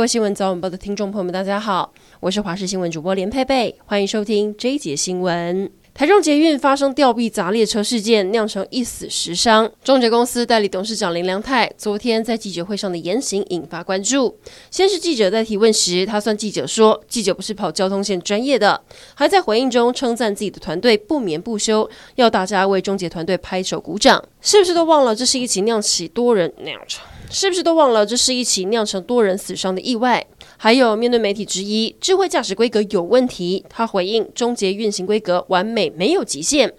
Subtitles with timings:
[0.00, 5.70] 位新闻早晚报的听众朋友们，大家好，我是华视新闻主播连佩佩，欢迎收听这一节新闻。
[6.00, 9.70] 台中捷运发生吊臂砸列车事件，酿成一死十伤。
[9.84, 14.34] 中捷公司代理董事长林良泰昨天在记者会上的言行引发关注。
[14.70, 18.80] 先是记者在提问时，他算记者说记者不是跑交通线专业的，
[19.12, 24.24] 还在回应中称赞自己的团队不眠不休，要大家为中捷团队拍手鼓掌。
[24.40, 27.04] 是不是都忘了这是一起酿起多人酿成？
[27.30, 30.26] 是不是都忘了这是一起酿成多人死伤的意外？
[30.62, 36.70] 还有，面对媒体质疑智慧驾驶规格有问题，他回应：终结运行规格完美，没有极限。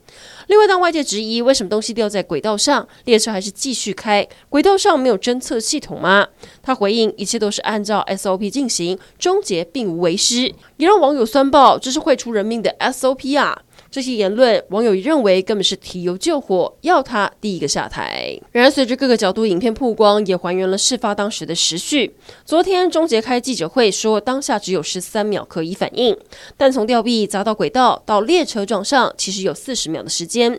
[0.45, 6.27] 另外，当外界质疑为什么东西掉在轨道上，列车还是继续开，轨道上没有侦测系统吗？
[6.61, 13.63] 他回应：一切都是按照 SOP 进行，终结并无为失，也让网友酸爆：这是会出人命的 SOP 啊！
[13.91, 18.39] 这些言论，网友认为根本是提油救火，要他第一个下台。
[18.53, 22.15] 然而，随着各个角度影片曝光，也还原了事发当时的时序。
[22.45, 26.17] 昨天，中捷开记者会说，当下只有十三秒可以反应，
[26.55, 30.57] 但从吊臂砸到轨道到列车撞上，其实有四十秒的时间。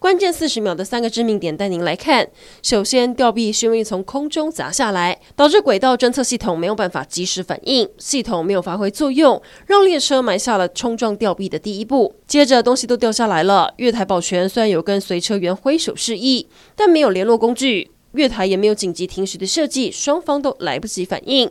[0.00, 2.28] 关键四十秒的三个致命点带您来看。
[2.64, 12.16] 首先，吊臂是因为从空中砸下来，导致轨道侦测系统没有办法及时反应，系统没有发挥作用，让列车埋下了冲撞吊臂的第一步。
[12.26, 13.74] 接着，东西都掉下来了。
[13.76, 21.50] 月台保全虽然有跟随车员挥手示意，但没有联络工具，月台也没有紧急停驶的设计，双方都来不及反应。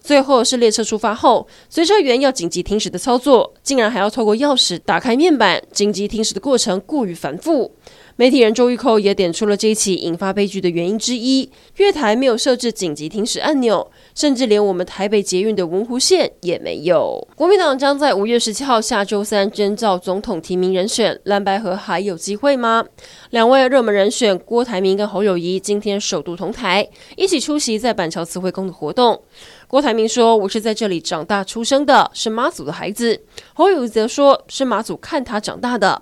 [0.00, 7.72] 最后是列车出发后，随车员要紧急停驶的操作，竟然还要透过钥匙打开面板，紧急停驶的过程过于繁复。
[8.18, 17.28] 媒体人周玉蔻也点出了这一起引发悲剧的原因之一：月台没有设置紧急停驶按钮，甚至连我们台北捷运的文湖线也没有。
[17.34, 22.82] 国民党将在五月十七号下周三征召总统提名人选，蓝白合还有机会吗？
[23.28, 29.20] 两位热门人选郭台铭跟侯友谊今天首度同台，一起出席在板桥慈惠宫的活动。
[29.68, 33.20] 郭台铭说：“我是在这里长大出生的，是妈祖的孩子。”
[33.52, 36.00] 侯友宜则说：“是妈祖看他长大的。”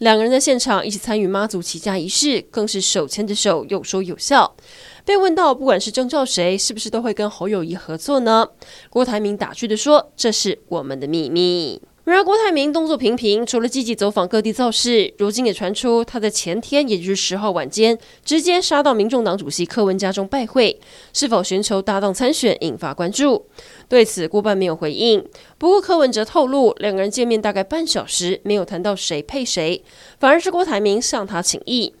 [0.00, 4.56] 两个人在现场一起参与妈祖起驾仪式，更是手牵着手，有说有笑。
[5.04, 8.48] 被问到不管是征召谁，是不是都会跟侯友谊合作呢？
[8.88, 20.78] 郭台铭打趣的说：“这是我们的秘密。”然而，郭台铭动作频频，除了积极走访各地造势，如今也传出他在前天，也就是十号晚间，直接杀到民众党主席柯文家中拜会，
[21.14, 23.46] 是否寻求搭档参选，引发关注。
[23.88, 25.26] 对此，郭办没有回应。
[25.56, 29.82] 不过，柯文哲透露，两个人见面大概半小时，没有谈到谁配谁，
[30.20, 31.94] 反而是郭台铭向他请益。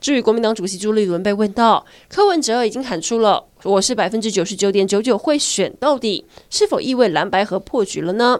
[0.00, 8.38] 至于国民党主席朱立伦被问到，柯文哲已经喊出了“我是百分之九十九点九九会选到底”，是否意味蓝白合破局了呢？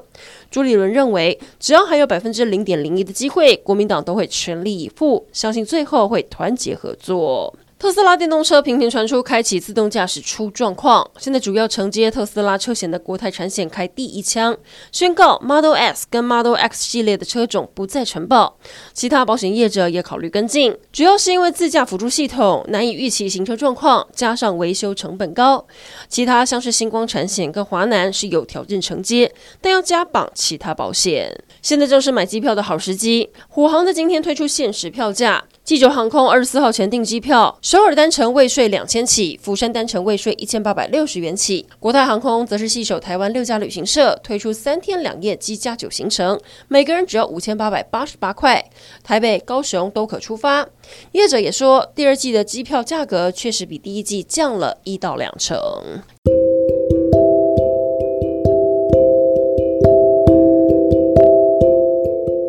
[0.50, 7.54] 朱立伦认为，只要还有百分之零点零一的机会，国民党都会全力以赴，相信最后会团结合作。
[7.80, 14.54] 特斯拉电动车频频传出开启自动驾驶出状况，现在主要承接特斯拉车险的国泰产险开第一枪，
[14.92, 18.58] 宣告 Model S 跟 Model X 系列的车种不再承保，
[18.92, 25.66] 其他保险业者也考虑跟进，主要是因为自驾辅助系统难以预期行车状况，加上维修成本高。
[26.06, 31.34] 其他像是星光产险跟华南是有条件承接，但要加绑其他保险。
[31.62, 35.42] 现在正是买机票的好时机，虎航在今天推出限时票价。
[35.62, 41.64] 济州航空二十四号前订机票，首尔单程未税两千起，釜山单程未税一千八百六十元起。
[41.78, 48.68] 国泰航空则是携手台湾六家旅行社推出三天两夜机加酒行程，每个人只要五千八百八十八块，
[49.04, 50.66] 台北、高雄都可出发。
[51.12, 55.56] 业者也说，第二季的机票价格确实比第一季降了一到两成。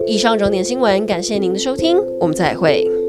[0.07, 3.00] 以上整点新闻，感谢您的收听，我们再会。